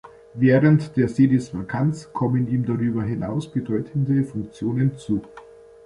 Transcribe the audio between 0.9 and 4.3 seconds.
der Sedisvakanz kommen ihm darüber hinaus bedeutende